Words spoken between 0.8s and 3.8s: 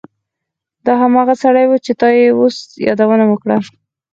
دا هماغه سړی و چې تا یې اوس یادونه وکړه